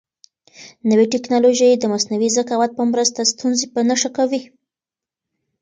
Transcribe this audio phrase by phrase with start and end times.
[0.89, 4.41] نوې تکنالوژي د مصنوعي ذکاوت په مرسته ستونزې په نښه کوي.